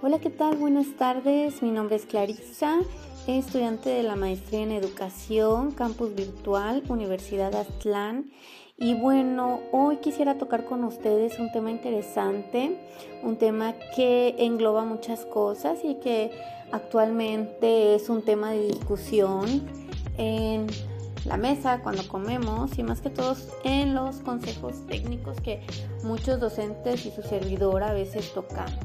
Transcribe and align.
Hola, 0.00 0.20
¿qué 0.20 0.30
tal? 0.30 0.56
Buenas 0.58 0.86
tardes. 0.96 1.60
Mi 1.60 1.72
nombre 1.72 1.96
es 1.96 2.06
Clarissa, 2.06 2.78
estudiante 3.26 3.90
de 3.90 4.04
la 4.04 4.14
maestría 4.14 4.60
en 4.60 4.70
educación, 4.70 5.72
campus 5.72 6.14
virtual, 6.14 6.84
Universidad 6.88 7.52
Aztlán. 7.56 8.30
Y 8.76 8.94
bueno, 8.94 9.58
hoy 9.72 9.96
quisiera 9.96 10.38
tocar 10.38 10.66
con 10.66 10.84
ustedes 10.84 11.40
un 11.40 11.50
tema 11.50 11.72
interesante, 11.72 12.78
un 13.24 13.38
tema 13.38 13.74
que 13.96 14.36
engloba 14.38 14.84
muchas 14.84 15.24
cosas 15.24 15.80
y 15.82 15.96
que 15.96 16.30
actualmente 16.70 17.96
es 17.96 18.08
un 18.08 18.22
tema 18.22 18.52
de 18.52 18.68
discusión 18.68 19.68
en 20.16 20.68
la 21.24 21.36
mesa 21.36 21.80
cuando 21.82 22.06
comemos 22.06 22.78
y 22.78 22.84
más 22.84 23.00
que 23.00 23.10
todos 23.10 23.48
en 23.64 23.96
los 23.96 24.18
consejos 24.18 24.86
técnicos 24.86 25.40
que 25.40 25.60
muchos 26.04 26.38
docentes 26.38 27.04
y 27.04 27.10
su 27.10 27.22
servidor 27.22 27.82
a 27.82 27.92
veces 27.92 28.32
tocamos 28.32 28.78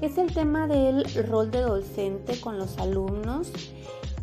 es 0.00 0.18
el 0.18 0.32
tema 0.32 0.66
del 0.66 1.04
rol 1.26 1.50
de 1.50 1.60
docente 1.60 2.40
con 2.40 2.58
los 2.58 2.78
alumnos. 2.78 3.52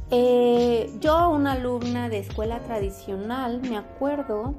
Eh, 0.10 0.92
yo, 1.00 1.30
una 1.30 1.54
alumna 1.54 2.10
de 2.10 2.20
escuela 2.20 2.60
tradicional, 2.60 3.62
me 3.62 3.78
acuerdo 3.78 4.54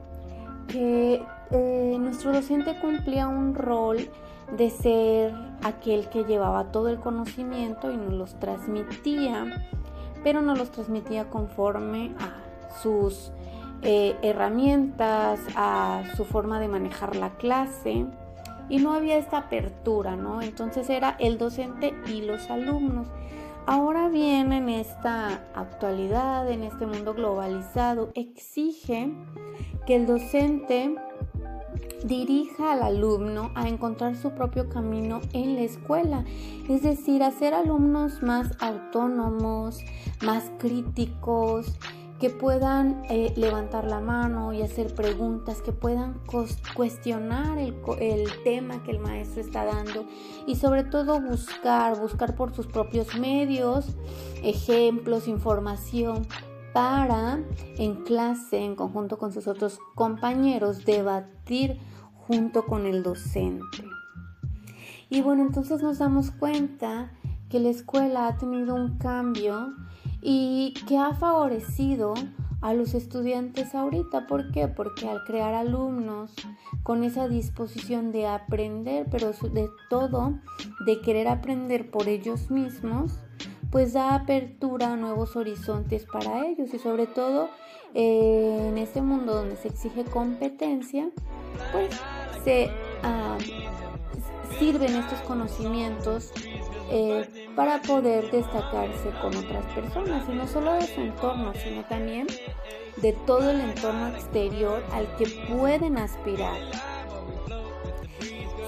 que 0.69 1.23
eh, 1.51 1.97
nuestro 2.01 2.33
docente 2.33 2.79
cumplía 2.81 3.29
un 3.29 3.55
rol 3.55 4.09
de 4.57 4.71
ser 4.71 5.35
aquel 5.63 6.09
que 6.09 6.25
llevaba 6.25 6.73
todo 6.73 6.89
el 6.89 6.99
conocimiento 6.99 7.93
y 7.93 7.97
nos 7.97 8.13
los 8.13 8.35
transmitía, 8.39 9.67
pero 10.25 10.43
no 10.43 10.55
los 10.55 10.71
transmitía 10.71 11.29
conforme 11.29 12.15
a 12.19 12.81
sus 12.81 13.33
eh, 13.83 14.17
herramientas, 14.23 15.41
a 15.57 16.05
su 16.17 16.25
forma 16.25 16.61
de 16.61 16.69
manejar 16.69 17.17
la 17.17 17.31
clase 17.31 18.07
y 18.69 18.79
no 18.79 18.93
había 18.93 19.17
esta 19.17 19.39
apertura, 19.39 20.17
¿no? 20.17 20.43
Entonces 20.43 20.89
era 20.91 21.17
el 21.19 21.39
docente 21.39 21.95
y 22.07 22.23
los 22.23 22.51
alumnos. 22.51 23.09
Ahora 23.67 24.09
bien, 24.09 24.53
en 24.53 24.69
esta 24.69 25.45
actualidad, 25.55 26.51
en 26.51 26.65
este 26.65 26.87
mundo 26.87 27.15
globalizado, 27.15 28.11
exige 28.15 29.13
que 29.87 29.97
el 29.97 30.07
docente 30.07 30.97
dirija 32.05 32.73
al 32.73 32.83
alumno 32.83 33.51
a 33.55 33.69
encontrar 33.69 34.17
su 34.17 34.33
propio 34.33 34.69
camino 34.69 35.21
en 35.33 35.55
la 35.55 35.63
escuela, 35.63 36.25
es 36.69 36.83
decir, 36.83 37.23
hacer 37.23 37.55
alumnos 37.55 38.23
más 38.23 38.51
autónomos, 38.61 39.79
más 40.23 40.51
críticos, 40.59 41.79
que 42.23 42.31
puedan 42.31 43.03
eh, 43.11 43.35
levantar 43.37 43.85
la 43.85 43.99
mano 43.99 44.53
y 44.53 44.63
hacer 44.63 44.95
preguntas, 44.95 45.61
que 45.61 45.73
puedan 45.73 46.21
cuestionar 46.77 47.59
el, 47.59 47.75
el, 47.99 48.31
tema 48.45 48.81
que 48.85 48.93
el 48.93 49.01
maestro 49.01 49.41
está 49.41 49.65
dando 49.65 50.07
y 50.47 50.55
sobre 50.55 50.85
todo 50.85 51.21
buscar, 51.21 51.99
buscar 51.99 52.37
por 52.37 52.55
sus 52.55 52.69
propios 52.69 53.19
medios, 53.19 53.97
ejemplos, 54.45 55.27
información 55.27 56.25
para 56.73 57.41
en 57.77 58.05
clase, 58.05 58.59
en 58.59 58.77
conjunto 58.77 59.19
con 59.19 59.33
sus 59.33 59.49
otros 59.49 59.81
compañeros, 59.97 60.85
debatir 60.85 61.81
junto 62.29 62.67
con 62.67 62.87
el 62.87 63.03
docente. 63.03 63.85
Y 65.11 65.23
bueno, 65.23 65.43
entonces 65.43 65.83
nos 65.83 65.99
damos 65.99 66.31
cuenta 66.31 67.11
que 67.49 67.59
la 67.59 67.71
escuela 67.71 68.29
ha 68.29 68.39
tenido 68.39 68.77
un 68.77 68.97
cambio 68.99 69.75
y 70.23 70.75
que 70.87 70.97
ha 70.97 71.15
favorecido 71.15 72.15
a 72.63 72.73
los 72.75 72.95
estudiantes 72.95 73.75
ahorita. 73.75 74.27
¿Por 74.27 74.53
qué? 74.53 74.69
Porque 74.69 75.09
al 75.09 75.25
crear 75.25 75.53
alumnos 75.53 76.33
con 76.83 77.05
esa 77.05 77.29
disposición 77.29 78.13
de 78.13 78.27
aprender, 78.29 79.07
pero 79.11 79.33
de 79.33 79.69
todo, 79.91 80.39
de 80.87 81.01
querer 81.01 81.29
aprender 81.29 81.91
por 81.91 82.09
ellos 82.09 82.51
mismos, 82.51 83.19
pues 83.71 83.93
da 83.93 84.15
apertura 84.15 84.93
a 84.93 84.97
nuevos 84.97 85.35
horizontes 85.35 86.07
para 86.11 86.47
ellos 86.47 86.73
y 86.73 86.79
sobre 86.79 87.07
todo 87.07 87.49
eh, 87.95 88.69
en 88.69 88.79
este 88.79 89.03
mundo 89.03 89.35
donde 89.35 89.57
se 89.57 89.69
exige 89.69 90.05
competencia, 90.05 91.11
pues 91.73 91.91
se 92.45 92.71
ah, 93.03 93.39
sirven 94.59 94.95
estos 94.95 95.21
conocimientos 95.23 96.33
eh, 96.91 97.49
para 97.55 97.81
poder 97.83 98.31
destacarse 98.31 99.11
con 99.21 99.37
otras 99.37 99.65
personas 99.75 100.29
y 100.29 100.33
no 100.33 100.47
solo 100.47 100.73
de 100.75 100.87
su 100.87 101.01
entorno, 101.01 101.53
sino 101.55 101.85
también 101.85 102.27
de 102.97 103.13
todo 103.13 103.51
el 103.51 103.61
entorno 103.61 104.09
exterior 104.09 104.83
al 104.93 105.15
que 105.17 105.27
pueden 105.53 105.99
aspirar. 105.99 106.59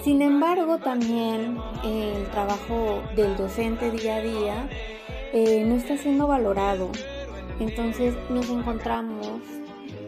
Sin 0.02 0.20
embargo, 0.22 0.78
también 0.78 1.58
eh, 1.84 2.14
el 2.16 2.30
trabajo 2.30 3.02
del 3.16 3.36
docente 3.36 3.91
día 3.91 4.16
a 4.16 4.20
día 4.20 4.69
eh, 5.32 5.64
no 5.66 5.76
está 5.76 5.96
siendo 5.96 6.26
valorado. 6.26 6.91
Entonces 7.58 8.14
nos 8.31 8.48
encontramos 8.50 9.41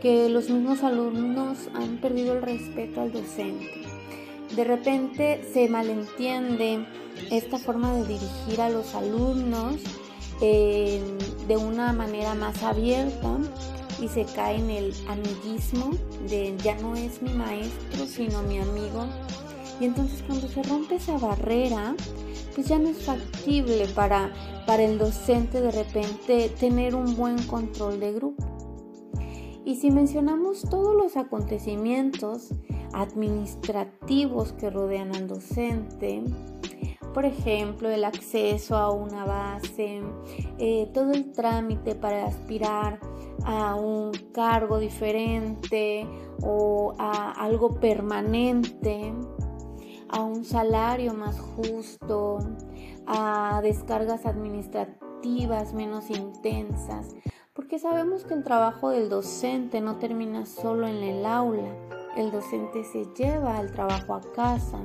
que 0.03 0.29
los 0.29 0.51
mismos 0.51 0.83
alumnos 0.83 1.71
han 1.75 1.99
perdido 1.99 2.35
el 2.35 2.43
respeto 2.43 3.01
al 3.01 3.13
docente 3.13 3.96
de 4.55 4.65
repente 4.65 5.43
se 5.53 5.69
malentiende 5.69 6.87
esta 7.31 7.59
forma 7.59 7.93
de 7.95 8.07
dirigir 8.07 8.61
a 8.61 8.71
los 8.71 8.95
alumnos 8.95 9.77
eh, 10.41 11.01
de 11.49 11.57
una 11.57 11.93
manera 11.93 12.35
más 12.35 12.63
abierta 12.63 13.39
y 14.01 14.09
se 14.09 14.25
cae 14.25 14.57
en 14.57 14.71
el 14.71 14.95
amiguismo 15.09 15.91
de 16.29 16.55
ya 16.63 16.77
no 16.77 16.95
es 16.95 17.23
mi 17.23 17.33
maestro 17.33 18.07
sino 18.07 18.43
mi 18.43 18.59
amigo. 18.59 19.07
Y 19.81 19.87
entonces 19.87 20.23
cuando 20.27 20.49
se 20.49 20.63
rompe 20.63 20.97
esa 20.97 21.19
barrera 21.19 21.95
pues 22.55 22.69
ya 22.69 22.79
no 22.79 22.89
es 22.89 23.05
factible 23.05 23.87
para, 23.89 24.33
para 24.67 24.83
el 24.83 24.99
docente 24.99 25.61
de 25.61 25.71
repente 25.71 26.51
tener 26.59 26.95
un 26.95 27.17
buen 27.17 27.43
control 27.47 28.01
de 28.01 28.13
grupo. 28.13 28.45
Y 29.65 29.77
si 29.77 29.91
mencionamos 29.91 30.63
todos 30.63 30.95
los 30.95 31.17
acontecimientos 31.17 32.51
administrativos 32.93 34.53
que 34.53 34.71
rodean 34.71 35.15
al 35.15 35.29
docente, 35.29 36.23
por 37.17 37.25
ejemplo, 37.25 37.89
el 37.89 38.05
acceso 38.05 38.77
a 38.77 38.91
una 38.91 39.25
base, 39.25 40.03
eh, 40.59 40.91
todo 40.93 41.13
el 41.13 41.33
trámite 41.33 41.95
para 41.95 42.27
aspirar 42.27 43.01
a 43.43 43.75
un 43.75 44.13
cargo 44.35 44.79
diferente 44.79 46.07
o 46.43 46.95
a 46.99 47.31
algo 47.43 47.81
permanente, 47.81 49.15
a 50.11 50.21
un 50.21 50.45
salario 50.45 51.15
más 51.15 51.41
justo, 51.41 52.39
a 53.07 53.61
descargas 53.63 54.27
administrativas 54.27 55.73
menos 55.73 56.11
intensas, 56.11 57.15
porque 57.55 57.79
sabemos 57.79 58.25
que 58.25 58.35
el 58.35 58.45
trabajo 58.45 58.91
del 58.91 59.09
docente 59.09 59.81
no 59.81 59.97
termina 59.97 60.45
solo 60.45 60.87
en 60.87 60.97
el 60.97 61.25
aula, 61.25 61.73
el 62.17 62.31
docente 62.31 62.85
se 62.85 63.07
lleva 63.15 63.61
el 63.61 63.71
trabajo 63.73 64.15
a 64.15 64.21
casa, 64.35 64.79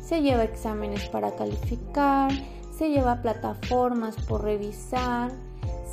se 0.00 0.22
lleva 0.22 0.44
exámenes 0.44 1.08
para 1.08 1.34
calificar, 1.36 2.30
se 2.76 2.90
lleva 2.90 3.22
plataformas 3.22 4.16
por 4.26 4.42
revisar, 4.44 5.30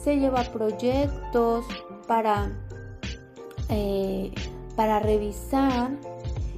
se 0.03 0.17
lleva 0.17 0.43
proyectos 0.43 1.65
para, 2.07 2.51
eh, 3.69 4.33
para 4.75 4.99
revisar 4.99 5.91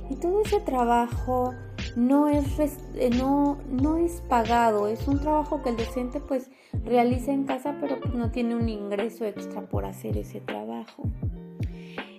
y 0.10 0.16
todo 0.16 0.42
ese 0.42 0.60
trabajo 0.60 1.54
no 1.96 2.28
es, 2.28 2.46
eh, 2.96 3.10
no, 3.10 3.58
no 3.70 3.98
es 3.98 4.22
pagado, 4.28 4.88
es 4.88 5.08
un 5.08 5.20
trabajo 5.20 5.64
que 5.64 5.70
el 5.70 5.78
docente 5.78 6.20
pues 6.20 6.50
realiza 6.84 7.32
en 7.32 7.46
casa 7.46 7.78
pero 7.80 8.00
pues 8.00 8.14
no 8.14 8.32
tiene 8.32 8.56
un 8.56 8.68
ingreso 8.68 9.26
extra 9.26 9.62
por 9.62 9.86
hacer 9.86 10.18
ese 10.18 10.42
trabajo. 10.42 11.04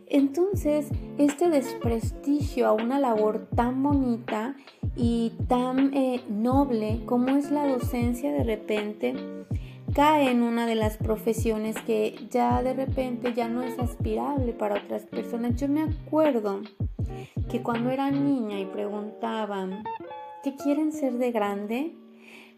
Entonces, 0.08 0.88
este 1.18 1.48
desprestigio 1.50 2.68
a 2.68 2.72
una 2.72 2.98
labor 2.98 3.48
tan 3.54 3.82
bonita 3.82 4.54
y 4.96 5.32
tan 5.48 5.92
eh, 5.94 6.22
noble 6.28 7.02
como 7.06 7.36
es 7.36 7.50
la 7.50 7.66
docencia 7.66 8.32
de 8.32 8.44
repente 8.44 9.14
cae 9.94 10.30
en 10.30 10.42
una 10.42 10.66
de 10.66 10.74
las 10.74 10.98
profesiones 10.98 11.76
que 11.86 12.14
ya 12.30 12.62
de 12.62 12.74
repente 12.74 13.32
ya 13.34 13.48
no 13.48 13.62
es 13.62 13.78
aspirable 13.78 14.52
para 14.52 14.76
otras 14.76 15.06
personas. 15.06 15.56
Yo 15.56 15.68
me 15.68 15.82
acuerdo 15.82 16.60
que 17.48 17.62
cuando 17.62 17.90
era 17.90 18.10
niña 18.10 18.60
y 18.60 18.66
preguntaban, 18.66 19.84
¿qué 20.44 20.54
quieren 20.54 20.92
ser 20.92 21.14
de 21.14 21.32
grande? 21.32 21.96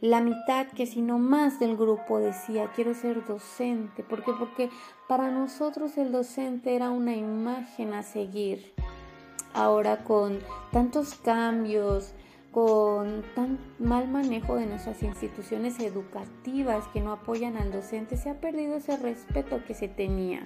La 0.01 0.21
mitad, 0.21 0.69
que 0.69 0.87
si 0.87 1.03
no 1.03 1.19
más 1.19 1.59
del 1.59 1.77
grupo 1.77 2.19
decía, 2.19 2.71
quiero 2.75 2.95
ser 2.95 3.25
docente. 3.27 4.03
¿Por 4.03 4.25
qué? 4.25 4.33
Porque 4.39 4.71
para 5.09 5.31
nosotros 5.31 5.99
el 5.99 6.13
docente 6.13 6.77
era 6.77 6.91
una 6.91 7.17
imagen 7.17 7.95
a 7.95 8.03
seguir. 8.03 8.73
Ahora 9.55 10.05
con 10.05 10.39
tantos 10.71 11.15
cambios, 11.15 12.13
con 12.53 13.25
tan 13.35 13.59
mal 13.79 14.09
manejo 14.09 14.57
de 14.57 14.67
nuestras 14.67 15.03
instituciones 15.03 15.81
educativas 15.81 16.87
que 16.89 17.01
no 17.01 17.13
apoyan 17.13 17.57
al 17.57 17.73
docente, 17.73 18.17
se 18.17 18.31
ha 18.31 18.41
perdido 18.41 18.77
ese 18.77 18.97
respeto 18.97 19.63
que 19.67 19.75
se 19.75 19.89
tenía. 19.89 20.43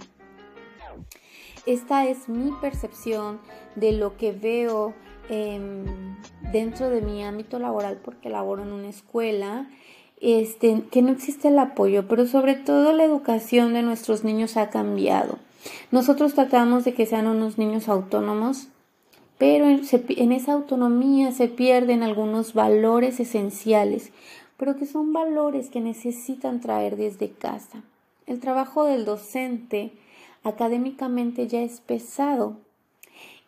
Esta 1.66 2.06
es 2.06 2.28
mi 2.28 2.52
percepción 2.60 3.40
de 3.76 3.92
lo 3.92 4.16
que 4.16 4.32
veo 4.32 4.94
Em, 5.34 5.86
dentro 6.52 6.90
de 6.90 7.00
mi 7.00 7.24
ámbito 7.24 7.58
laboral, 7.58 7.98
porque 8.04 8.28
laboro 8.28 8.64
en 8.64 8.72
una 8.72 8.90
escuela, 8.90 9.66
este, 10.20 10.82
que 10.90 11.00
no 11.00 11.10
existe 11.10 11.48
el 11.48 11.58
apoyo, 11.58 12.06
pero 12.06 12.26
sobre 12.26 12.54
todo 12.54 12.92
la 12.92 13.04
educación 13.04 13.72
de 13.72 13.80
nuestros 13.80 14.24
niños 14.24 14.58
ha 14.58 14.68
cambiado. 14.68 15.38
Nosotros 15.90 16.34
tratamos 16.34 16.84
de 16.84 16.92
que 16.92 17.06
sean 17.06 17.26
unos 17.28 17.56
niños 17.56 17.88
autónomos, 17.88 18.68
pero 19.38 19.64
en 19.68 20.32
esa 20.32 20.52
autonomía 20.52 21.32
se 21.32 21.48
pierden 21.48 22.02
algunos 22.02 22.52
valores 22.52 23.18
esenciales, 23.18 24.12
pero 24.58 24.76
que 24.76 24.84
son 24.84 25.14
valores 25.14 25.70
que 25.70 25.80
necesitan 25.80 26.60
traer 26.60 26.96
desde 26.96 27.30
casa. 27.30 27.82
El 28.26 28.38
trabajo 28.38 28.84
del 28.84 29.06
docente 29.06 29.92
académicamente 30.44 31.48
ya 31.48 31.62
es 31.62 31.80
pesado 31.80 32.58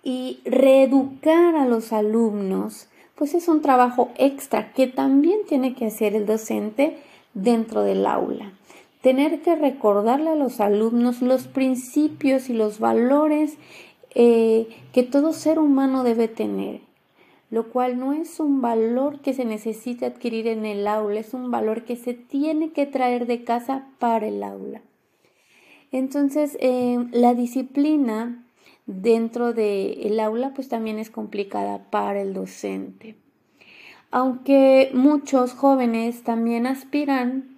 y 0.05 0.41
reeducar 0.45 1.57
a 1.57 1.67
los 1.67 1.93
alumnos 1.93 2.89
pues 3.15 3.35
es 3.35 3.49
un 3.49 3.63
trabajo 3.63 4.11
extra 4.17 4.73
que 4.73 4.87
también 4.87 5.41
tiene 5.49 5.75
que 5.75 5.87
hacer 5.87 6.15
el 6.15 6.27
docente 6.27 6.99
dentro 7.33 7.83
del 7.83 8.07
aula. 8.07 8.53
Tener 9.03 9.43
que 9.43 9.55
recordarle 9.55 10.31
a 10.31 10.35
los 10.35 10.61
alumnos 10.61 11.23
los 11.23 11.47
principios 11.47 12.49
y 12.49 12.55
los 12.55 12.79
valores 12.79 13.57
eh, 14.15 14.69
que 14.93 15.03
todo 15.03 15.33
ser 15.33 15.59
humano 15.59 16.05
debe 16.05 16.29
tener, 16.29 16.81
lo 17.51 17.69
cual 17.71 17.99
no 17.99 18.13
es 18.13 18.41
un 18.41 18.63
valor 18.63 19.21
que 19.21 19.35
se 19.35 19.45
necesite 19.45 20.07
adquirir 20.07 20.47
en 20.47 20.65
el 20.65 20.87
aula, 20.87 21.21
es 21.21 21.35
un 21.35 21.51
valor 21.51 21.85
que 21.85 21.97
se 21.97 22.15
tiene 22.15 22.73
que 22.73 22.87
traer 22.87 23.27
de 23.27 23.45
casa 23.45 23.87
para 23.99 24.27
el 24.27 24.43
aula. 24.43 24.83
Entonces, 25.93 26.57
eh, 26.61 27.07
la 27.13 27.35
disciplina 27.35 28.44
dentro 28.87 29.53
del 29.53 30.21
aula 30.21 30.53
pues 30.55 30.69
también 30.69 30.99
es 30.99 31.11
complicada 31.11 31.79
para 31.91 32.21
el 32.21 32.35
docente. 32.35 33.17
Aunque 34.11 34.91
muchos 34.95 35.53
jóvenes 35.53 36.23
también 36.23 36.67
aspiran, 36.67 37.57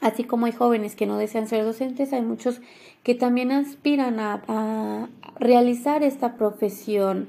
así 0.00 0.24
como 0.24 0.46
hay 0.46 0.52
jóvenes 0.52 0.94
que 0.94 1.06
no 1.06 1.16
desean 1.16 1.48
ser 1.48 1.64
docentes, 1.64 2.12
hay 2.12 2.22
muchos 2.22 2.60
que 3.02 3.14
también 3.14 3.50
aspiran 3.50 4.20
a 4.20 5.08
realizar 5.40 6.02
esta 6.02 6.36
profesión. 6.36 7.28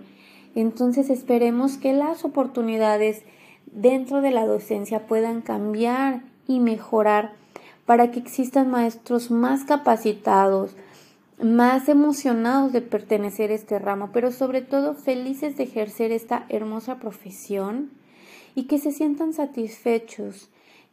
Entonces 0.55 1.09
esperemos 1.09 1.77
que 1.77 1.93
las 1.93 2.25
oportunidades 2.25 3.23
dentro 3.71 4.21
de 4.21 4.31
la 4.31 4.45
docencia 4.45 5.07
puedan 5.07 5.41
cambiar 5.41 6.21
y 6.47 6.59
mejorar 6.59 7.33
para 7.85 8.11
que 8.11 8.19
existan 8.19 8.69
maestros 8.69 9.31
más 9.31 9.63
capacitados, 9.63 10.75
más 11.41 11.87
emocionados 11.87 12.73
de 12.73 12.81
pertenecer 12.81 13.51
a 13.51 13.55
este 13.55 13.79
ramo, 13.79 14.09
pero 14.11 14.31
sobre 14.31 14.61
todo 14.61 14.93
felices 14.93 15.57
de 15.57 15.63
ejercer 15.63 16.11
esta 16.11 16.45
hermosa 16.49 16.99
profesión 16.99 17.91
y 18.55 18.63
que 18.63 18.77
se 18.77 18.91
sientan 18.91 19.33
satisfechos, 19.33 20.49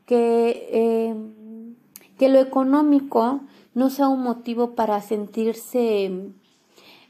que, 0.07 0.69
eh, 0.71 1.15
que 2.19 2.29
lo 2.29 2.39
económico 2.39 3.41
no 3.75 3.91
sea 3.91 4.09
un 4.09 4.23
motivo 4.23 4.75
para 4.75 5.01
sentirse 5.01 6.31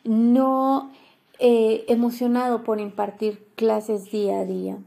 no 0.05 0.91
eh, 1.39 1.85
emocionado 1.89 2.65
por 2.65 2.81
impartir 2.81 3.47
clases 3.57 4.11
día 4.11 4.41
a 4.41 4.45
día. 4.45 4.79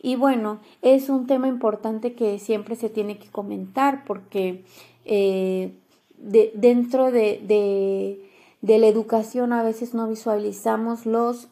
Y 0.00 0.16
bueno, 0.16 0.60
es 0.82 1.08
un 1.08 1.26
tema 1.26 1.48
importante 1.48 2.14
que 2.14 2.38
siempre 2.38 2.76
se 2.76 2.88
tiene 2.88 3.18
que 3.18 3.28
comentar 3.28 4.04
porque 4.04 4.64
eh, 5.04 5.72
dentro 6.20 7.10
de, 7.10 8.20
la 8.62 8.86
educación 8.86 9.52
a 9.52 9.62
veces 9.62 9.94
no 9.94 10.08
visualizamos 10.08 11.06
los 11.06 11.48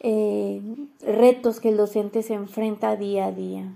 eh, 0.00 0.60
retos 1.00 1.60
que 1.60 1.70
el 1.70 1.76
docente 1.76 2.22
se 2.22 2.34
enfrenta 2.34 2.96
día 2.96 3.26
a 3.26 3.32
día. 3.32 3.72